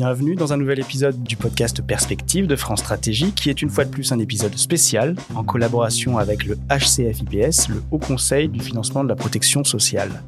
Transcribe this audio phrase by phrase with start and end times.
[0.00, 3.84] Bienvenue dans un nouvel épisode du podcast Perspective de France Stratégie, qui est une fois
[3.84, 9.02] de plus un épisode spécial en collaboration avec le HCFIPS, le Haut Conseil du financement
[9.02, 10.22] de la protection sociale.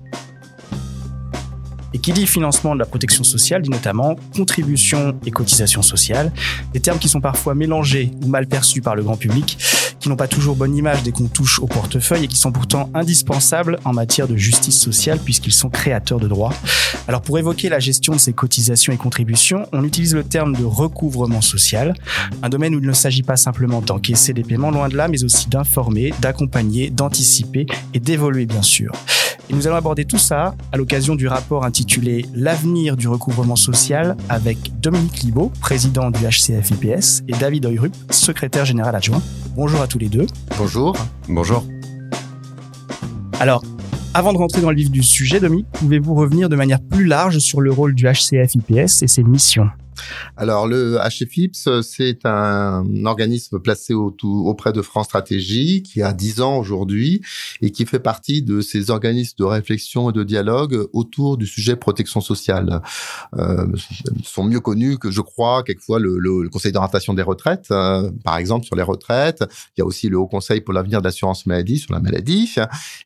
[1.94, 6.32] Et qui dit financement de la protection sociale dit notamment contribution et cotisation sociale,
[6.72, 9.56] des termes qui sont parfois mélangés ou mal perçus par le grand public,
[10.00, 12.90] qui n'ont pas toujours bonne image dès qu'on touche au portefeuille et qui sont pourtant
[12.94, 16.54] indispensables en matière de justice sociale puisqu'ils sont créateurs de droits.
[17.06, 20.64] Alors pour évoquer la gestion de ces cotisations et contributions, on utilise le terme de
[20.64, 21.94] recouvrement social,
[22.42, 25.22] un domaine où il ne s'agit pas simplement d'encaisser des paiements loin de là, mais
[25.24, 28.92] aussi d'informer, d'accompagner, d'anticiper et d'évoluer bien sûr.
[29.50, 34.16] Et nous allons aborder tout ça à l'occasion du rapport intitulé L'avenir du recouvrement social
[34.28, 39.20] avec Dominique Libaud, président du HCFIPS, et David Oyrup, secrétaire général adjoint.
[39.54, 40.26] Bonjour à tous les deux.
[40.56, 40.96] Bonjour.
[41.28, 41.64] Bonjour.
[43.40, 43.64] Alors,
[44.14, 47.38] avant de rentrer dans le vif du sujet, Dominique, pouvez-vous revenir de manière plus large
[47.38, 49.68] sur le rôle du HCFIPS et ses missions?
[50.36, 56.58] Alors le HFIPS, c'est un organisme placé auprès de France Stratégie qui a 10 ans
[56.58, 57.22] aujourd'hui
[57.62, 61.76] et qui fait partie de ces organismes de réflexion et de dialogue autour du sujet
[61.76, 62.82] protection sociale.
[63.36, 63.66] Euh,
[64.24, 68.36] sont mieux connus que je crois quelquefois le, le, Conseil d'orientation des retraites, euh, par
[68.36, 69.44] exemple sur les retraites.
[69.76, 72.52] Il y a aussi le Haut Conseil pour l'avenir de l'assurance maladie sur la maladie,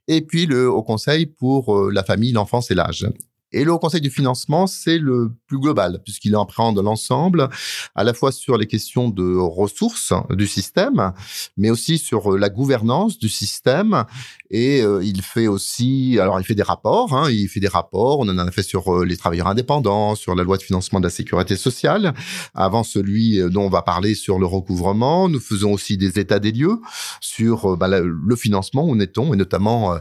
[0.09, 3.07] et puis le Haut Conseil pour euh, la famille, l'enfance et l'âge.
[3.55, 7.49] Et le Conseil du financement, c'est le plus global, puisqu'il appréhende l'ensemble,
[7.95, 11.13] à la fois sur les questions de ressources du système,
[11.57, 14.07] mais aussi sur euh, la gouvernance du système.
[14.51, 18.19] Et euh, il fait aussi, alors il fait des rapports, hein, il fait des rapports,
[18.19, 21.05] on en a fait sur euh, les travailleurs indépendants, sur la loi de financement de
[21.05, 22.13] la sécurité sociale,
[22.55, 25.29] avant celui dont on va parler sur le recouvrement.
[25.29, 26.81] Nous faisons aussi des états des lieux
[27.21, 29.97] sur bah, le financement, où est-on, et notamment,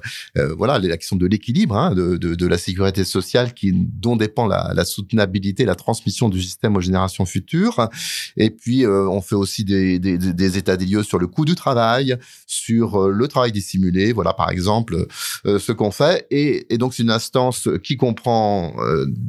[0.57, 3.42] voilà, la question de l'équilibre hein, de la sécurité sociale
[3.73, 7.89] dont dépend la, soutenabilité, la transmission du système aux générations futures.
[8.37, 12.17] Et puis, euh, on fait aussi des, états des lieux sur le coût du travail,
[12.47, 14.13] sur euh, le travail dissimulé.
[14.13, 15.07] Voilà, par exemple,
[15.45, 16.27] euh, ce qu'on fait.
[16.31, 18.73] Et, donc, c'est une instance qui comprend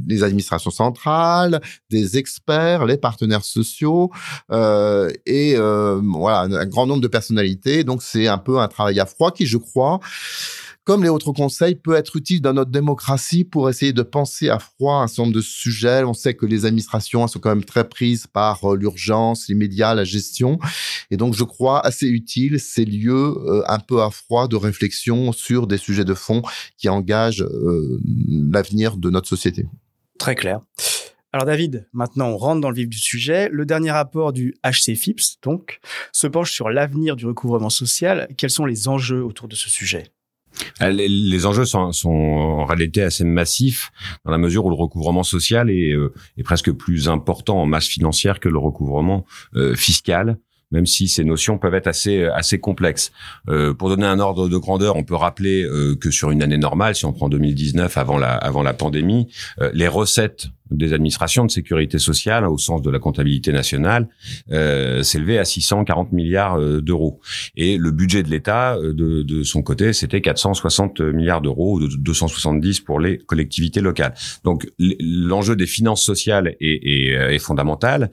[0.07, 1.61] les administrations centrales,
[1.91, 4.11] des experts, les partenaires sociaux
[4.51, 7.85] et voilà un grand nombre de personnalités.
[7.85, 10.01] Donc, c'est un peu un travail à froid qui, je crois,
[10.85, 14.59] comme les autres conseils, peut être utile dans notre démocratie pour essayer de penser à
[14.59, 16.05] froid un certain nombre de sujets.
[16.05, 19.95] On sait que les administrations sont quand même très prises par euh, l'urgence, les médias,
[19.95, 20.59] la gestion.
[21.11, 25.33] Et donc, je crois assez utile ces lieux euh, un peu à froid de réflexion
[25.33, 26.43] sur des sujets de fond
[26.77, 29.67] qui engagent euh, l'avenir de notre société.
[30.19, 30.61] Très clair.
[31.33, 33.49] Alors David, maintenant on rentre dans le vif du sujet.
[33.51, 35.81] Le dernier rapport du HCFIPS, donc,
[36.13, 38.29] se penche sur l'avenir du recouvrement social.
[38.37, 40.14] Quels sont les enjeux autour de ce sujet?
[40.81, 43.93] Les, enjeux sont, sont, en réalité assez massifs
[44.25, 47.87] dans la mesure où le recouvrement social est, euh, est presque plus important en masse
[47.87, 49.25] financière que le recouvrement
[49.57, 50.39] euh, fiscal
[50.71, 53.13] même si ces notions peuvent être assez assez complexes.
[53.49, 55.65] Euh, pour donner un ordre de grandeur, on peut rappeler
[56.01, 59.29] que sur une année normale, si on prend 2019 avant la avant la pandémie,
[59.73, 64.09] les recettes des administrations de sécurité sociale au sens de la comptabilité nationale
[64.53, 67.21] euh, s'élevait à 640 milliards euh, d'euros.
[67.57, 71.89] Et le budget de l'État euh, de, de, son côté c'était 460 milliards d'euros de
[71.97, 74.15] 270 pour les collectivités locales.
[74.45, 78.11] Donc l'enjeu des finances sociales est, est, est, fondamental.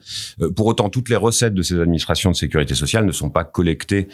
[0.56, 4.08] Pour autant toutes les recettes de ces administrations de sécurité sociale ne sont pas collectées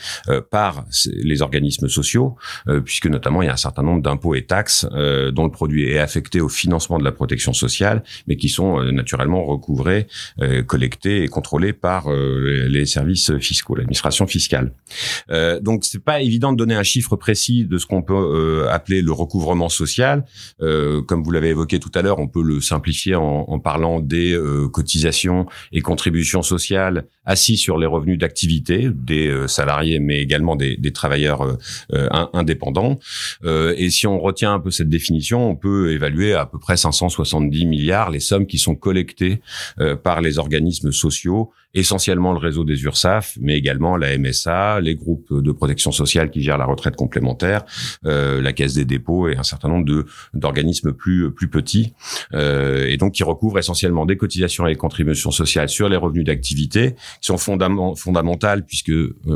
[0.50, 2.36] par les organismes sociaux
[2.84, 4.86] puisque notamment il y a un certain nombre d'impôts et taxes
[5.32, 8.90] dont le produit est affecté au financement de la protection sociale mais qui sont euh,
[8.90, 10.06] naturellement recouvrés,
[10.40, 14.72] euh, collectés et contrôlés par euh, les services fiscaux, l'administration fiscale.
[15.60, 19.12] donc c'est pas évident de donner un chiffre précis de ce qu'on peut appeler le
[19.12, 20.24] recouvrement social.
[20.60, 24.38] comme vous l'avez évoqué tout à l'heure, on peut le simplifier en, parlant des
[24.72, 30.92] cotisations et contributions sociales assises sur les revenus d'activité des salariés, mais également des, des
[30.92, 31.58] travailleurs
[32.32, 32.98] indépendants.
[33.44, 37.66] et si on retient un peu cette définition, on peut évaluer à peu près 570
[37.66, 39.40] milliards sommes qui sont collectées
[39.80, 44.94] euh, par les organismes sociaux, essentiellement le réseau des URSAF, mais également la MSA, les
[44.94, 47.64] groupes de protection sociale qui gèrent la retraite complémentaire,
[48.06, 51.94] euh, la Caisse des dépôts et un certain nombre de d'organismes plus plus petits,
[52.34, 56.24] euh, et donc qui recouvrent essentiellement des cotisations et des contributions sociales sur les revenus
[56.24, 58.92] d'activité, qui sont fondamentales puisque,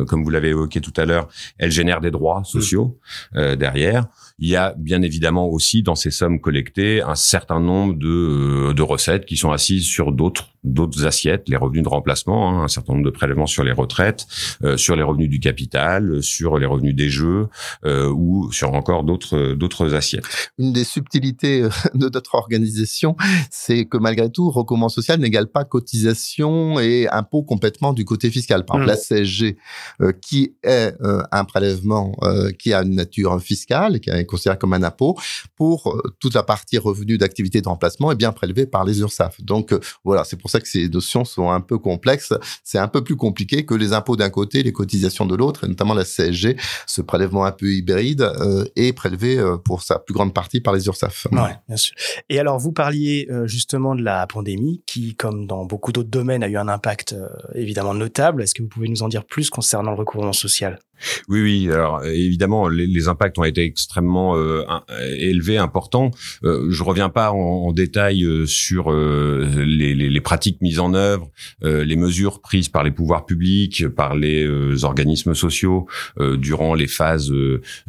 [0.06, 1.28] comme vous l'avez évoqué tout à l'heure,
[1.58, 2.98] elles génèrent des droits sociaux
[3.34, 4.06] derrière.
[4.42, 8.82] Il y a bien évidemment aussi dans ces sommes collectées un certain nombre de, de
[8.82, 12.92] recettes qui sont assises sur d'autres d'autres assiettes, les revenus de remplacement, hein, un certain
[12.92, 14.26] nombre de prélèvements sur les retraites,
[14.62, 17.48] euh, sur les revenus du capital, sur les revenus des jeux
[17.84, 20.24] euh, ou sur encore d'autres d'autres assiettes.
[20.58, 21.62] Une des subtilités
[21.94, 23.16] de notre organisation,
[23.50, 28.64] c'est que malgré tout, recommand social n'égale pas cotisation et impôt complètement du côté fiscal.
[28.64, 29.24] Par exemple, la mmh.
[29.24, 29.56] CSG,
[30.20, 30.94] qui est
[31.32, 32.12] un prélèvement
[32.58, 35.16] qui a une nature fiscale, qui est considéré comme un impôt,
[35.56, 39.40] pour toute la partie revenus d'activité de remplacement est bien prélevée par les URSAF.
[39.40, 39.74] Donc
[40.04, 42.32] voilà, c'est pour ça que ces notions sont un peu complexes.
[42.64, 45.68] C'est un peu plus compliqué que les impôts d'un côté, les cotisations de l'autre, et
[45.68, 46.56] notamment la CSG,
[46.86, 50.74] ce prélèvement un peu hybride, euh, est prélevé euh, pour sa plus grande partie par
[50.74, 51.26] les URSAF.
[51.32, 51.94] Ouais, bien sûr.
[52.28, 56.42] Et alors, vous parliez euh, justement de la pandémie, qui, comme dans beaucoup d'autres domaines,
[56.42, 57.16] a eu un impact
[57.54, 58.42] évidemment notable.
[58.42, 60.78] Est-ce que vous pouvez nous en dire plus concernant le recouvrement social?
[61.28, 61.70] Oui, oui.
[61.70, 64.64] Alors évidemment, les, les, impacts ont été extrêmement euh,
[65.18, 66.10] élevés, importants.
[66.44, 70.78] Euh, je reviens pas en, en détail euh, sur euh, les, les, les, pratiques mises
[70.78, 71.30] en œuvre,
[71.62, 75.86] les mesures prises par les pouvoirs publics, par les organismes sociaux
[76.18, 77.32] durant les phases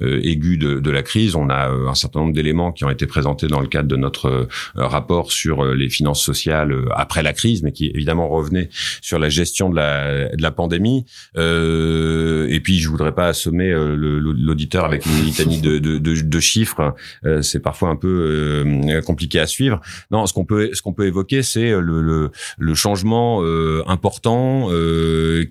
[0.02, 1.36] aiguës de, de, la crise.
[1.36, 4.48] On a un certain nombre d'éléments qui ont été présentés dans le cadre de notre
[4.76, 8.70] rapport sur les finances sociales après la crise, mais qui évidemment revenaient
[9.02, 11.06] sur la gestion de la, de la pandémie.
[11.36, 16.96] et puis je voudrais pas assommer euh, l'auditeur avec une litanie de chiffres.
[17.26, 19.82] Euh, c'est parfois un peu euh, compliqué à suivre.
[20.12, 23.42] Non, ce qu'on peut ce qu'on peut évoquer, c'est le, le, le, changement
[23.88, 24.70] important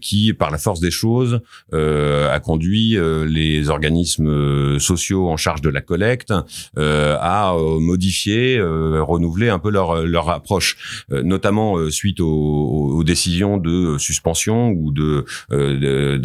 [0.01, 1.41] qui, par la force des choses,
[1.73, 2.97] a conduit
[3.27, 6.33] les organismes sociaux en charge de la collecte
[6.77, 12.27] à modifier, renouveler un peu leur leur approche, notamment suite aux,
[12.97, 15.25] aux, décisions de suspension ou de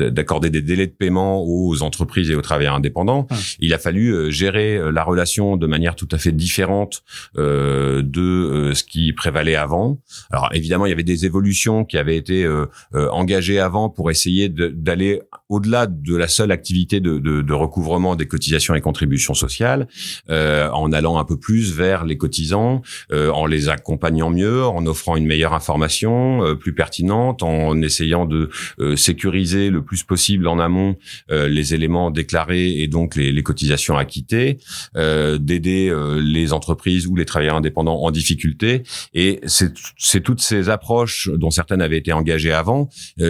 [0.09, 3.27] d'accorder des délais de paiement aux entreprises et aux travailleurs indépendants.
[3.59, 7.03] Il a fallu euh, gérer euh, la relation de manière tout à fait différente
[7.37, 9.99] euh, de ce qui prévalait avant.
[10.31, 12.47] Alors évidemment, il y avait des évolutions qui avaient été
[12.93, 18.27] engagées avant pour essayer d'aller au-delà de la seule activité de, de, de, recouvrement des
[18.27, 19.87] cotisations et contributions sociales,
[20.29, 22.81] euh, en allant un peu plus vers les cotisants,
[23.11, 28.25] euh, en les accompagnant mieux, en offrant une meilleure information euh, plus pertinente, en essayant
[28.25, 28.49] de
[28.95, 30.97] sécuriser le plus possible en amont
[31.29, 34.57] les éléments déclarés et donc les, les cotisations acquittées,
[34.95, 38.83] d'aider les entreprises ou les travailleurs indépendants en difficulté.
[39.13, 42.89] Et c'est toutes ces approches dont certaines avaient été engagées avant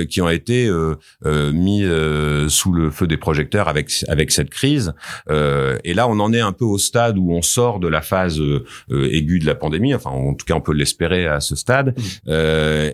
[0.10, 0.70] qui ont été
[1.54, 4.94] mises euh, sous le feu des projecteurs avec avec cette crise.
[5.30, 8.02] Euh, et là, on en est un peu au stade où on sort de la
[8.02, 9.94] phase euh, aiguë de la pandémie.
[9.94, 12.32] Enfin, en tout cas, on peut l'espérer à ce stade, mmh.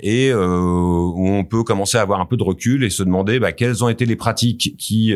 [0.01, 3.51] et où on peut commencer à avoir un peu de recul et se demander bah,
[3.51, 5.13] quelles ont été les pratiques qui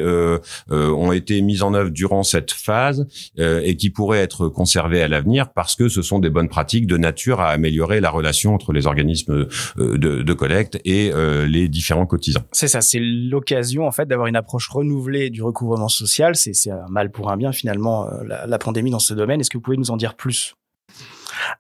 [0.70, 3.08] ont été mises en œuvre durant cette phase
[3.38, 6.98] et qui pourraient être conservées à l'avenir parce que ce sont des bonnes pratiques de
[6.98, 9.48] nature à améliorer la relation entre les organismes
[9.78, 11.12] de, collecte et
[11.48, 12.44] les différents cotisants.
[12.52, 16.36] C'est ça, c'est l'occasion en fait d'avoir une approche renouvelée du recouvrement social.
[16.36, 19.42] C'est un mal pour un bien finalement euh, la, la pandémie dans ce domaine.
[19.42, 20.56] Est-ce que vous pouvez nous en dire plus?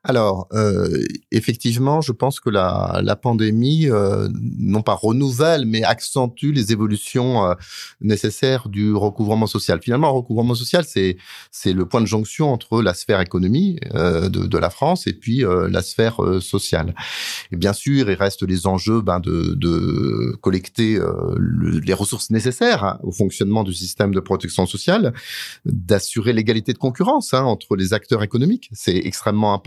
[0.03, 4.27] Alors, euh, effectivement, je pense que la, la pandémie, euh,
[4.57, 7.53] non pas renouvelle, mais accentue les évolutions euh,
[8.01, 9.79] nécessaires du recouvrement social.
[9.81, 11.17] Finalement, le recouvrement social, c'est
[11.51, 15.45] c'est le point de jonction entre la sphère économie euh, de, la France et puis
[15.45, 16.95] euh, la sphère sociale.
[17.51, 20.99] Et bien sûr, il reste les enjeux ben, de, de collecter
[21.83, 25.13] les ressources nécessaires hein, au fonctionnement du système de protection sociale,
[25.65, 28.69] d'assurer l'égalité de concurrence hein, entre les acteurs économiques.
[28.73, 29.66] C'est extrêmement important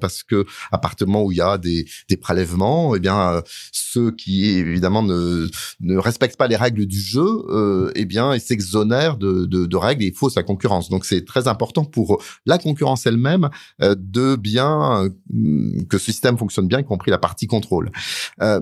[0.00, 0.78] parce que à
[1.22, 1.86] où il y a des,
[2.20, 3.40] prélèvements, eh bien euh,
[3.72, 5.48] ceux qui évidemment ne,
[5.98, 10.42] respectent pas les règles du jeu, euh, eh bien s'exonèrent de, règles et faut sa
[10.42, 10.88] concurrence.
[10.88, 13.50] Donc c'est très important pour la concurrence elle-même
[13.82, 15.10] euh, de bien
[15.90, 17.90] que ce système fonctionne bien, y compris la partie contrôle.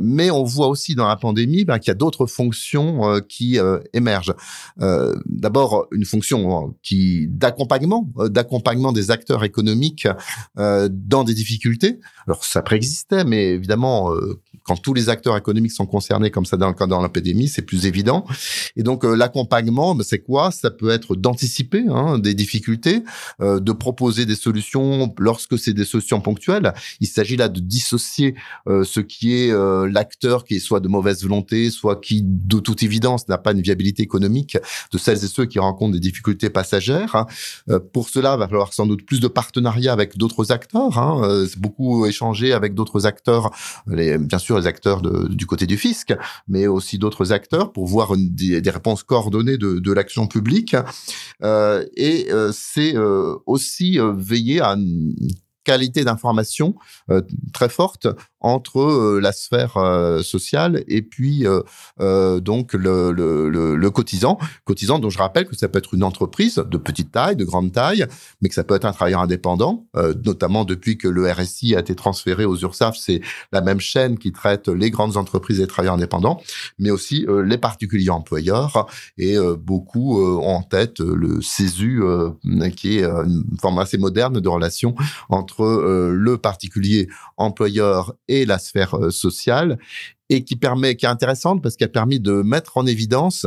[0.00, 3.58] Mais on voit aussi dans la pandémie ben, qu'il y a d'autres fonctions qui
[3.92, 4.34] émergent.
[4.76, 10.08] D'abord une fonction qui d'accompagnement, d'accompagnement des acteurs économiques
[10.90, 12.00] dans des difficultés.
[12.26, 16.56] Alors ça préexistait, mais évidemment, euh, quand tous les acteurs économiques sont concernés comme ça
[16.56, 18.24] dans le cas dans l'épidémie, c'est plus évident.
[18.76, 20.50] Et donc euh, l'accompagnement, ben, c'est quoi?
[20.50, 23.02] Ça peut être d'anticiper hein, des difficultés,
[23.40, 26.72] de proposer des solutions lorsque c'est des solutions ponctuelles.
[27.00, 28.34] Il s'agit là de dissocier
[28.66, 29.52] ce qui est
[29.88, 33.60] l'acteur qui est soit de mauvaise volonté, soit qui de toute évidence n'a pas une
[33.60, 34.56] viabilité économique,
[34.92, 37.14] de celles et ceux qui rencontrent des difficultés passagères.
[37.14, 37.26] Hein.
[37.92, 41.46] pour cela, il va falloir sans doute plus de partenariats avec d'autres acteurs hein, euh,
[41.56, 43.50] beaucoup échangé avec d'autres acteurs,
[43.86, 46.14] les, bien sûr les acteurs du côté du fisc,
[46.48, 50.76] mais aussi d'autres acteurs pour voir des, réponses coordonnées de, de l'action publique.
[51.42, 55.14] Euh, et euh, c'est euh, aussi veiller à une
[55.64, 56.74] qualité d'information
[57.54, 58.06] très forte
[58.44, 59.78] entre la sphère
[60.22, 61.46] sociale et puis
[61.98, 66.56] donc le, le, le, cotisant, cotisant dont je rappelle que ça peut être une entreprise
[66.56, 68.06] de petite taille, de grande taille,
[68.40, 69.86] mais que ça peut être un travailleur indépendant,
[70.24, 74.30] notamment depuis que le RSI a été transféré aux URSAF, c'est la même chaîne qui
[74.30, 76.40] traite les grandes entreprises et les travailleurs indépendants,
[76.78, 78.86] mais aussi les particuliers employeurs
[79.16, 82.02] et beaucoup ont en tête le CESU
[82.76, 84.94] qui est une forme assez moderne de relation
[85.30, 85.64] entre
[86.12, 89.78] le particulier employeur et la sphère sociale
[90.30, 93.46] et qui permet, qui est intéressante parce qu'elle a permis de mettre en évidence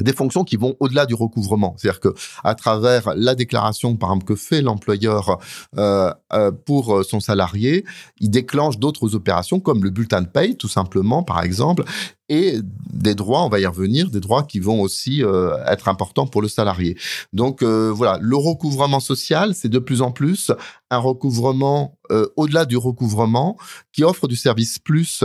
[0.00, 1.74] des fonctions qui vont au-delà du recouvrement.
[1.76, 5.38] C'est-à-dire que à travers la déclaration, par exemple, que fait l'employeur
[5.76, 7.84] euh, euh, pour son salarié,
[8.18, 11.84] il déclenche d'autres opérations comme le bulletin de paye, tout simplement, par exemple,
[12.32, 16.26] et des droits, on va y revenir, des droits qui vont aussi euh, être importants
[16.26, 16.96] pour le salarié.
[17.34, 20.50] Donc euh, voilà, le recouvrement social, c'est de plus en plus
[20.90, 23.58] un recouvrement euh, au-delà du recouvrement
[23.92, 25.24] qui offre du service plus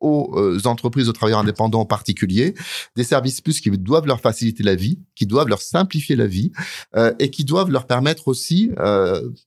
[0.00, 2.54] aux entreprises, aux travailleurs indépendants en particulier,
[2.96, 6.52] des services plus qui doivent leur faciliter la vie, qui doivent leur simplifier la vie
[7.18, 8.70] et qui doivent leur permettre aussi,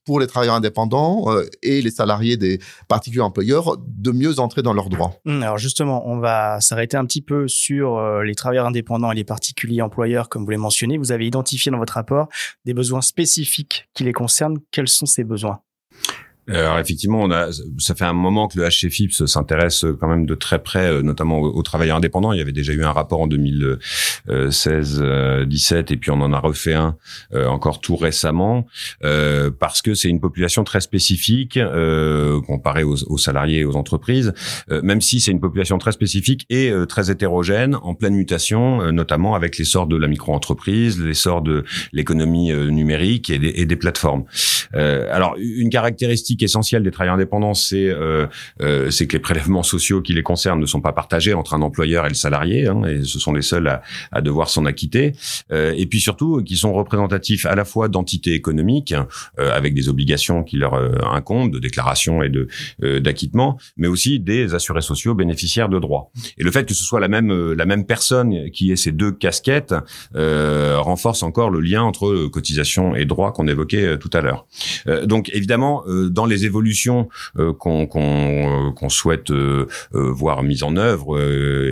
[0.05, 1.27] pour les travailleurs indépendants
[1.61, 5.13] et les salariés des particuliers employeurs, de mieux entrer dans leurs droits.
[5.25, 9.15] Hum, alors justement, on va s'arrêter un petit peu sur euh, les travailleurs indépendants et
[9.15, 10.97] les particuliers employeurs, comme vous l'avez mentionné.
[10.97, 12.29] Vous avez identifié dans votre rapport
[12.65, 14.59] des besoins spécifiques qui les concernent.
[14.71, 15.61] Quels sont ces besoins?
[16.47, 20.35] Alors effectivement, on a, ça fait un moment que le HCFIPS s'intéresse quand même de
[20.35, 22.33] très près, euh, notamment aux, travailleurs indépendants.
[22.33, 26.73] Il y avait déjà eu un rapport en 2016-17 et puis on en a refait
[26.73, 26.97] un
[27.33, 28.67] euh, encore tout récemment
[29.03, 33.75] euh, parce que c'est une population très spécifique euh, comparée aux, aux, salariés et aux
[33.75, 34.33] entreprises,
[34.69, 39.57] même si c'est une population très spécifique et très hétérogène, en pleine mutation, notamment avec
[39.57, 44.25] l'essor de la micro-entreprise, l'essor de l'économie numérique et des, et des plateformes.
[44.73, 48.27] alors une caractéristique essentiel des travailleurs indépendants, c'est euh,
[48.61, 51.61] euh, c'est que les prélèvements sociaux qui les concernent ne sont pas partagés entre un
[51.61, 55.13] employeur et le salarié, hein, et ce sont les seuls à, à devoir s'en acquitter.
[55.51, 58.93] Euh, et puis surtout, qui sont représentatifs à la fois d'entités économiques
[59.37, 60.73] avec des obligations qui leur
[61.13, 62.47] incombent de déclaration et de
[62.99, 66.11] d'acquittement, mais aussi des assurés sociaux bénéficiaires de droits.
[66.37, 69.11] Et le fait que ce soit la même la même personne qui ait ces deux
[69.11, 69.75] casquettes
[70.13, 74.45] renforce encore le lien entre cotisation et droit qu'on évoquait tout à l'heure.
[75.05, 81.19] donc évidemment, dans les évolutions euh, qu'on euh, souhaite euh, voir mises en œuvre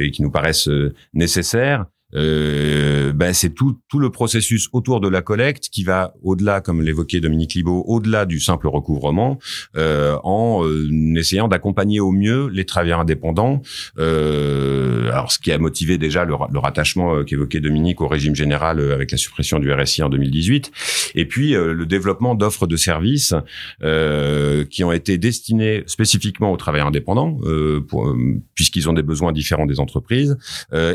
[0.01, 0.69] et qui nous paraissent
[1.13, 6.61] nécessaires, euh, ben c'est tout, tout le processus autour de la collecte qui va au-delà,
[6.61, 9.39] comme l'évoquait Dominique Libaud, au-delà du simple recouvrement,
[9.77, 13.61] euh, en euh, essayant d'accompagner au mieux les travailleurs indépendants.
[13.97, 18.35] Euh, alors, ce qui a motivé déjà le, le rattachement euh, qu'évoquait Dominique au régime
[18.35, 20.71] général avec la suppression du RSI en 2018,
[21.15, 23.33] et puis le développement d'offres de services
[23.81, 27.37] qui ont été destinés spécifiquement aux travailleurs indépendants,
[28.55, 30.37] puisqu'ils ont des besoins différents des entreprises,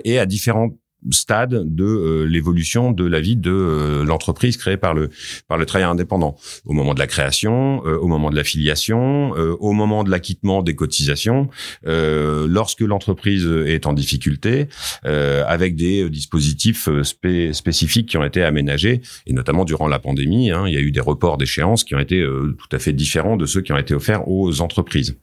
[0.04, 0.70] et à différents
[1.10, 5.10] stade de euh, l'évolution de la vie de euh, l'entreprise créée par le
[5.48, 6.36] par le travail indépendant.
[6.64, 10.74] Au moment de la création euh, au moment de l'affiliation au moment de l'acquittement des
[10.74, 11.48] cotisations
[11.84, 14.68] lorsque l'entreprise est en difficulté
[15.04, 20.74] avec des dispositifs spécifiques qui ont été aménagés et notamment durant la pandémie hein, il
[20.74, 23.60] y a eu des reports d'échéances qui ont été tout à fait différents de ceux
[23.60, 25.18] qui ont été offerts aux entreprises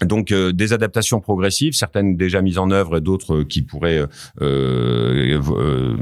[0.00, 4.02] donc euh, des adaptations progressives, certaines déjà mises en œuvre et d'autres euh, qui pourraient
[4.40, 5.96] euh, euh,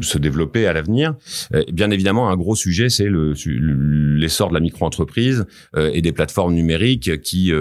[0.00, 1.14] se développer à l'avenir.
[1.72, 5.46] Bien évidemment, un gros sujet, c'est l'essor de la micro-entreprise
[5.76, 7.52] et des plateformes numériques qui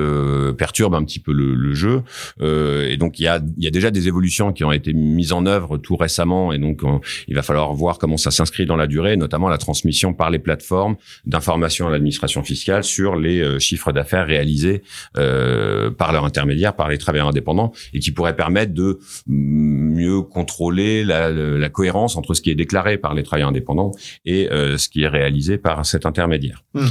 [0.57, 2.01] perturbent un petit peu le, le jeu.
[2.41, 5.45] et donc il y a, y a déjà des évolutions qui ont été mises en
[5.45, 6.81] œuvre tout récemment, et donc
[7.27, 10.39] il va falloir voir comment ça s'inscrit dans la durée, notamment la transmission par les
[10.39, 14.83] plateformes d'informations à l'administration fiscale sur les chiffres d'affaires réalisés.
[15.17, 20.22] Euh, euh, par leur intermédiaire, par les travailleurs indépendants, et qui pourrait permettre de mieux
[20.22, 23.92] contrôler la, la cohérence entre ce qui est déclaré par les travailleurs indépendants
[24.25, 26.63] et euh, ce qui est réalisé par cet intermédiaire.
[26.74, 26.86] Mmh.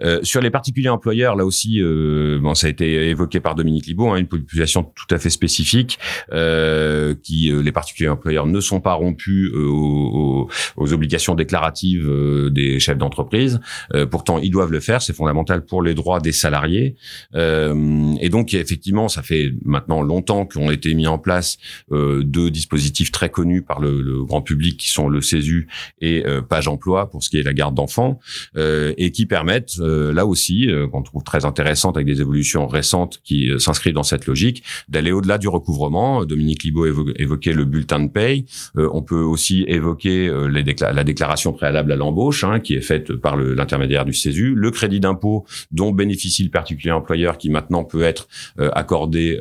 [0.00, 3.86] Euh, sur les particuliers employeurs, là aussi, euh, bon, ça a été évoqué par Dominique
[3.86, 5.98] Libaud, hein, une population tout à fait spécifique,
[6.32, 12.10] euh, qui les particuliers employeurs ne sont pas rompus aux, aux, obligations déclaratives
[12.50, 13.60] des chefs d'entreprise.
[14.10, 16.96] pourtant, ils doivent le faire, c'est fondamental pour les droits des salariés.
[18.22, 21.58] Et donc effectivement, ça fait maintenant longtemps qu'ont été mis en place
[21.90, 25.66] euh, deux dispositifs très connus par le, le, grand public qui sont le CESU
[26.00, 28.20] et euh, Page Emploi pour ce qui est la garde d'enfants
[28.56, 33.20] euh, et qui permettent euh, là aussi qu'on trouve très intéressante avec des évolutions récentes
[33.24, 36.24] qui s'inscrivent dans cette logique d'aller au-delà du recouvrement.
[36.24, 36.86] Dominique Libaud
[37.16, 38.46] évoquait le bulletin de paye.
[38.76, 43.36] on peut aussi évoquer les la déclaration préalable à l'embauche hein, qui est faite par
[43.36, 48.11] l'intermédiaire du CESU, le crédit d'impôt dont bénéficie le particulier employeur qui maintenant peut être
[48.58, 49.38] accordé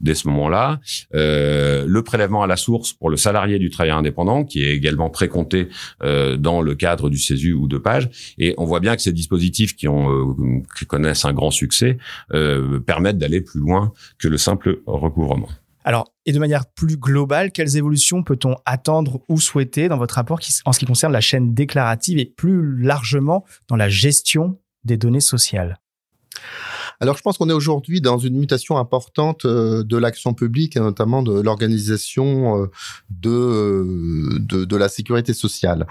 [0.00, 0.80] dès ce moment-là,
[1.12, 5.68] le prélèvement à la source pour le salarié du travailleur indépendant qui est également précompté
[6.02, 8.10] euh, dans le cadre du CESU ou de Page.
[8.38, 11.98] Et on voit bien que ces dispositifs qui euh, connaissent un grand succès
[12.32, 15.48] euh, permettent d'aller plus loin que le simple recouvrement.
[15.84, 20.38] Alors, et de manière plus globale, quelles évolutions peut-on attendre ou souhaiter dans votre rapport
[20.66, 25.20] en ce qui concerne la chaîne déclarative et plus largement dans la gestion des données
[25.20, 25.78] sociales?
[27.00, 30.80] Alors, je pense qu'on est aujourd'hui dans une mutation importante euh, de l'action publique et
[30.80, 32.66] notamment de l'organisation euh,
[33.08, 35.86] de, de, la sécurité sociale.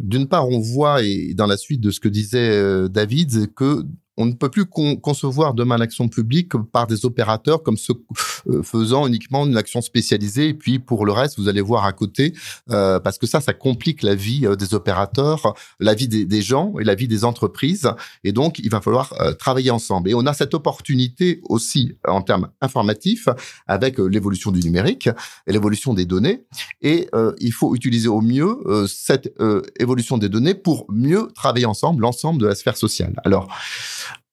[0.00, 3.84] D'une part, on voit, et dans la suite de ce que disait euh, David, que
[4.16, 8.14] on ne peut plus concevoir demain l'action publique par des opérateurs comme ceux euh,
[8.62, 10.48] faisant uniquement une action spécialisée.
[10.48, 12.34] Et puis pour le reste, vous allez voir à côté,
[12.70, 16.74] euh, parce que ça, ça complique la vie euh, des opérateurs, la vie des, gens
[16.80, 17.88] et la vie des entreprises.
[18.24, 20.10] Et donc, il va falloir travailler ensemble.
[20.10, 23.28] Et on a cette opportunité aussi en termes informatifs
[23.66, 25.08] avec l'évolution du numérique
[25.46, 26.44] et l'évolution des données.
[26.80, 27.08] Et
[27.38, 28.58] il faut utiliser au mieux
[28.88, 29.32] cette
[29.78, 33.14] évolution des données pour mieux travailler ensemble, l'ensemble de la sphère sociale.
[33.24, 33.48] Alors,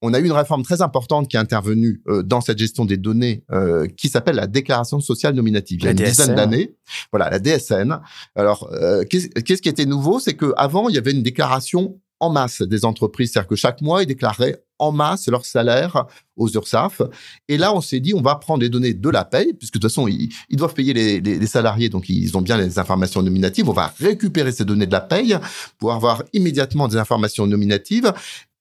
[0.02, 2.98] on a eu une réforme très importante qui est intervenue euh, dans cette gestion des
[2.98, 5.80] données euh, qui s'appelle la déclaration sociale nominative.
[5.82, 6.76] Il y a une dizaine d'années,
[7.12, 8.00] voilà la DSN.
[8.36, 12.30] Alors euh, qu'est-ce qui était nouveau, c'est que avant il y avait une déclaration en
[12.30, 16.06] masse des entreprises, c'est-à-dire que chaque mois ils déclaraient en masse leur salaire
[16.38, 17.02] aux URSAF.
[17.50, 19.80] Et là, on s'est dit, on va prendre les données de la paye, puisque de
[19.80, 23.70] toute façon, ils, doivent payer les, les, salariés, donc ils ont bien les informations nominatives.
[23.70, 25.38] On va récupérer ces données de la paye
[25.78, 28.14] pour avoir immédiatement des informations nominatives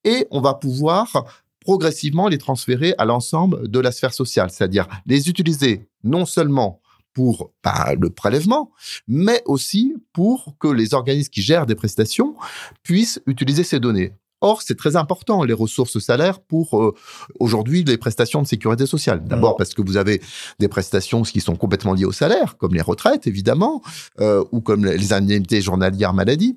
[0.03, 1.25] et on va pouvoir
[1.59, 6.81] progressivement les transférer à l'ensemble de la sphère sociale, c'est-à-dire les utiliser non seulement
[7.13, 8.71] pour bah, le prélèvement,
[9.07, 12.35] mais aussi pour que les organismes qui gèrent des prestations
[12.83, 14.13] puissent utiliser ces données.
[14.41, 16.95] Or, c'est très important, les ressources salaires pour euh,
[17.41, 19.21] aujourd'hui les prestations de sécurité sociale.
[19.25, 20.21] D'abord parce que vous avez
[20.59, 23.81] des prestations qui sont complètement liées au salaire, comme les retraites évidemment,
[24.21, 26.55] euh, ou comme les indemnités journalières maladie,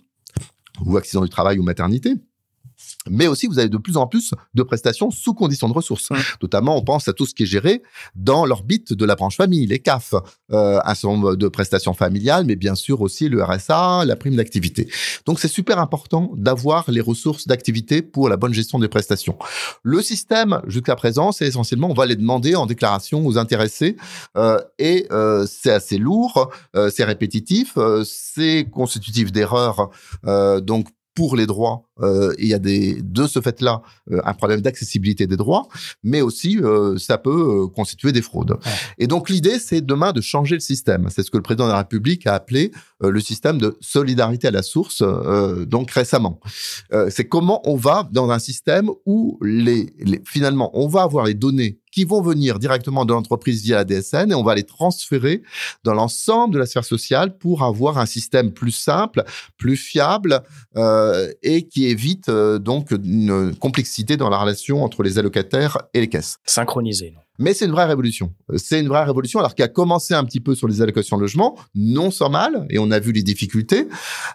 [0.87, 2.15] ou accident du travail ou maternité
[3.11, 6.11] mais aussi vous avez de plus en plus de prestations sous conditions de ressources.
[6.42, 7.82] Notamment, on pense à tout ce qui est géré
[8.15, 10.15] dans l'orbite de la branche famille, les CAF,
[10.52, 14.36] euh, un certain nombre de prestations familiales, mais bien sûr aussi le RSA, la prime
[14.36, 14.88] d'activité.
[15.26, 19.36] Donc c'est super important d'avoir les ressources d'activité pour la bonne gestion des prestations.
[19.82, 23.97] Le système, jusqu'à présent, c'est essentiellement, on va les demander en déclaration aux intéressés,
[24.36, 29.91] euh, et euh, c'est assez lourd, euh, c'est répétitif, euh, c'est constitutif d'erreurs,
[30.26, 34.35] euh, donc pour les droits euh, il y a des, de ce fait-là euh, un
[34.35, 35.69] problème d'accessibilité des droits,
[36.03, 38.59] mais aussi euh, ça peut constituer des fraudes.
[38.99, 41.09] Et donc l'idée, c'est demain de changer le système.
[41.11, 44.51] C'est ce que le président de la République a appelé le système de solidarité à
[44.51, 45.03] la source,
[45.67, 46.41] donc récemment.
[47.11, 51.35] c'est comment on va dans un système où les, les, finalement on va avoir les
[51.35, 55.43] données qui vont venir directement de l'entreprise via la DSN et on va les transférer
[55.85, 59.25] dans l'ensemble de la sphère sociale pour avoir un système plus simple,
[59.59, 60.43] plus fiable
[60.76, 66.00] euh, et qui évite euh, donc une complexité dans la relation entre les allocataires et
[66.00, 66.39] les caisses.
[66.45, 67.15] Synchronisé.
[67.38, 68.34] Mais c'est une vraie révolution.
[68.56, 71.23] C'est une vraie révolution, alors qu'il a commencé un petit peu sur les allocations de
[71.23, 73.88] logement, non sans mal, et on a vu les difficultés.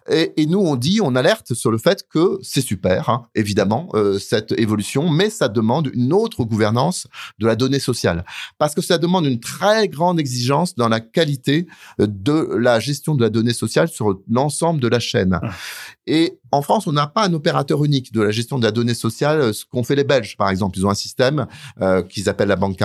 [0.10, 3.89] Et, et nous, on dit, on alerte sur le fait que c'est super, hein, évidemment,
[3.93, 7.07] euh, cette évolution, mais ça demande une autre gouvernance
[7.39, 8.25] de la donnée sociale,
[8.57, 11.67] parce que ça demande une très grande exigence dans la qualité
[11.99, 15.39] de la gestion de la donnée sociale sur l'ensemble de la chaîne.
[15.41, 15.51] Ah.
[16.07, 18.93] Et en France, on n'a pas un opérateur unique de la gestion de la donnée
[18.93, 20.77] sociale, ce qu'ont fait les Belges, par exemple.
[20.77, 21.47] Ils ont un système
[21.81, 22.77] euh, qu'ils appellent la banque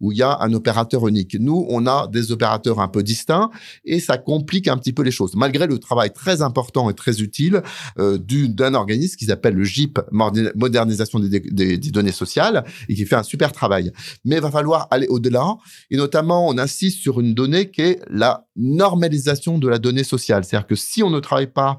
[0.00, 1.36] Où il y a un opérateur unique.
[1.38, 3.50] Nous, on a des opérateurs un peu distincts,
[3.84, 7.20] et ça complique un petit peu les choses, malgré le travail très important et très
[7.20, 7.62] utile
[7.98, 13.04] euh, d'un organisme qui s'appelle le GIP, Modernisation des, des, des, données sociales, et qui
[13.06, 13.92] fait un super travail.
[14.24, 15.56] Mais il va falloir aller au-delà,
[15.90, 20.44] et notamment, on insiste sur une donnée qui est la normalisation de la donnée sociale.
[20.44, 21.78] C'est-à-dire que si on ne travaille pas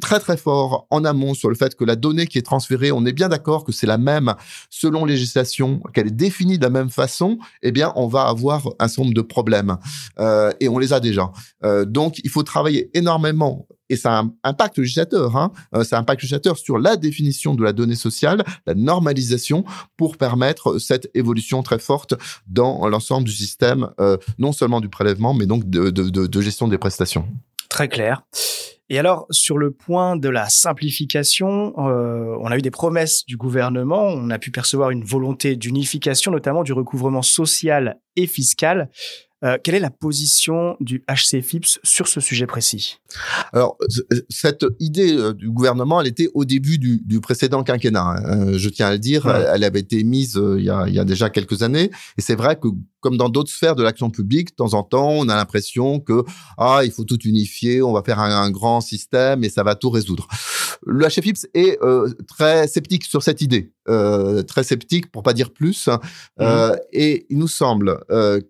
[0.00, 3.04] très très fort en amont sur le fait que la donnée qui est transférée, on
[3.06, 4.34] est bien d'accord que c'est la même
[4.70, 8.88] selon législation, qu'elle est définie de la même façon, eh bien on va avoir un
[8.88, 9.76] certain nombre de problèmes
[10.18, 11.30] euh, et on les a déjà.
[11.64, 15.36] Euh, donc il faut travailler énormément et ça a un impact législateur.
[15.36, 15.52] Hein.
[15.74, 19.64] Euh, ça législateur sur la définition de la donnée sociale, la normalisation
[19.96, 22.14] pour permettre cette évolution très forte
[22.46, 27.26] dans l'ensemble du système, euh, non seulement du prélèvement, mais donc de gestion des prestations.
[27.68, 28.22] Très clair.
[28.90, 33.36] Et alors, sur le point de la simplification, euh, on a eu des promesses du
[33.36, 38.88] gouvernement, on a pu percevoir une volonté d'unification, notamment du recouvrement social et fiscal.
[39.44, 42.98] Euh, quelle est la position du HCFIPS sur ce sujet précis?
[43.52, 43.78] Alors,
[44.28, 48.02] cette idée euh, du gouvernement, elle était au début du, du précédent quinquennat.
[48.02, 48.22] Hein.
[48.24, 49.44] Euh, je tiens à le dire, ouais.
[49.54, 51.90] elle avait été mise il y, a, il y a déjà quelques années.
[52.16, 52.66] Et c'est vrai que,
[53.00, 56.24] comme dans d'autres sphères de l'action publique, de temps en temps, on a l'impression que
[56.56, 59.76] ah, il faut tout unifier, on va faire un, un grand système et ça va
[59.76, 60.26] tout résoudre.
[60.86, 65.52] Le HFIPS est euh, très sceptique sur cette idée, euh, très sceptique pour pas dire
[65.52, 65.88] plus.
[65.88, 65.98] Mmh.
[66.40, 67.98] Euh, et il nous semble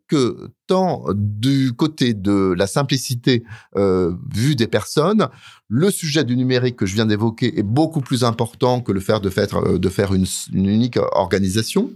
[0.08, 5.28] que tant du côté de la simplicité vue des personnes,
[5.68, 9.20] le sujet du numérique que je viens d'évoquer est beaucoup plus important que le fait
[9.20, 11.90] de faire, de faire une, une, unique organisation.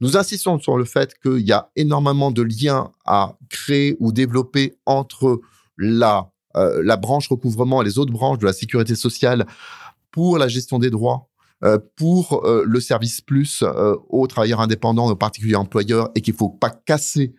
[0.00, 4.76] Nous insistons sur le fait qu'il y a énormément de liens à créer ou développer
[4.86, 5.40] entre
[5.78, 9.46] la, euh, la branche recouvrement et les autres branches de la sécurité sociale
[10.10, 11.28] pour la gestion des droits
[11.64, 13.64] euh, pour euh, le service plus
[14.10, 17.34] aux travailleurs indépendants, aux particuliers employeurs, et qu'il faut pas casser,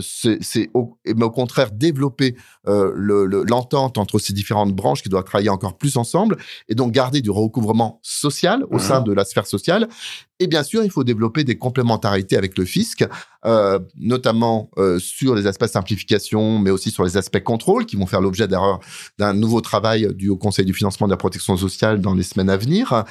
[0.00, 5.50] c'est au, mais au contraire développer l'entente le, entre ces différentes branches qui doivent travailler
[5.50, 9.88] encore plus ensemble, et donc garder du recouvrement social au sein de la sphère sociale.
[10.40, 13.04] Et bien sûr, il faut développer des complémentarités avec le fisc,
[13.48, 18.06] euh, notamment euh, sur les aspects simplification, mais aussi sur les aspects contrôle, qui vont
[18.06, 22.24] faire l'objet d'un nouveau travail du Conseil du financement de la protection sociale dans les
[22.24, 23.04] semaines à venir.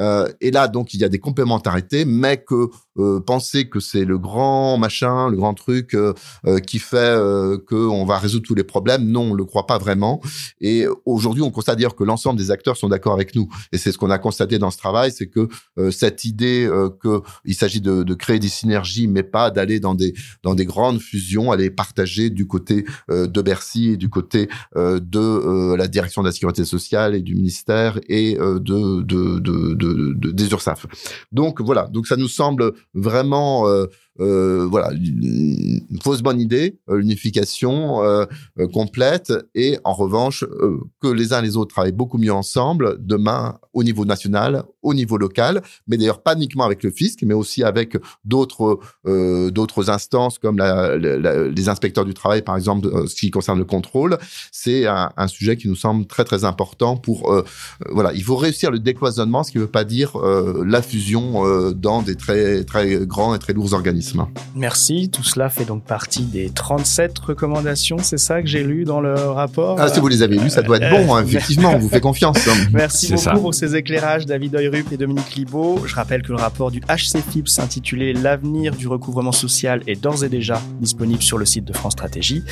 [0.00, 4.04] Euh, et là, donc, il y a des complémentarités, mais que euh, penser que c'est
[4.04, 6.14] le grand machin, le grand truc euh,
[6.46, 9.04] euh, qui fait euh, qu'on va résoudre tous les problèmes.
[9.04, 10.20] Non, on le croit pas vraiment.
[10.60, 13.48] Et aujourd'hui, on constate d'ailleurs que l'ensemble des acteurs sont d'accord avec nous.
[13.72, 16.90] Et c'est ce qu'on a constaté dans ce travail, c'est que euh, cette idée euh,
[17.44, 21.00] qu'il s'agit de, de, créer des synergies, mais pas d'aller dans des dans des grandes
[21.00, 26.28] fusions, elle est partagée du côté de Bercy et du côté de la direction de
[26.28, 28.58] la sécurité sociale et du ministère et de,
[29.02, 30.86] de, de, de, des URSAF.
[31.32, 31.88] Donc voilà.
[31.88, 33.86] Donc ça nous semble vraiment euh,
[34.20, 38.26] euh, voilà, une fausse bonne idée, euh, l'unification euh,
[38.58, 42.32] euh, complète, et en revanche, euh, que les uns et les autres travaillent beaucoup mieux
[42.32, 47.20] ensemble, demain, au niveau national, au niveau local, mais d'ailleurs pas uniquement avec le fisc,
[47.22, 52.56] mais aussi avec d'autres euh, d'autres instances comme la, la, les inspecteurs du travail, par
[52.56, 54.18] exemple, ce qui concerne le contrôle.
[54.52, 57.34] C'est un, un, sujet qui nous semble très très important pour
[57.90, 62.02] voilà, il faut réussir le décloisonnement, ce qui ne veut pas dire la fusion dans
[62.02, 64.03] des très très grands et très lourds organismes.
[64.54, 65.08] Merci.
[65.10, 69.14] Tout cela fait donc partie des 37 recommandations, c'est ça que j'ai lu dans le
[69.14, 69.76] rapport?
[69.78, 72.00] Ah, si vous les avez lues, ça doit être bon, hein, effectivement, on vous fait
[72.00, 72.46] confiance.
[72.48, 72.66] Hein.
[72.72, 73.32] Merci beaucoup ça.
[73.32, 75.82] pour ces éclairages, David Oyrup et Dominique Libaud.
[75.86, 80.28] Je rappelle que le rapport du HCFIPS intitulé L'avenir du recouvrement social est d'ores et
[80.28, 82.42] déjà disponible sur le site de France Stratégie.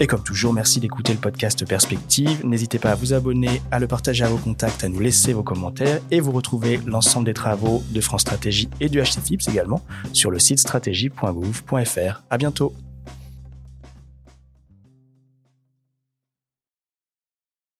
[0.00, 2.44] Et comme toujours, merci d'écouter le podcast Perspective.
[2.44, 5.42] N'hésitez pas à vous abonner, à le partager à vos contacts, à nous laisser vos
[5.42, 9.82] commentaires et vous retrouvez l'ensemble des travaux de France Stratégie et du HCFIPS également
[10.12, 12.22] sur le site stratégie stratégie.gouv.fr.
[12.30, 12.72] À bientôt.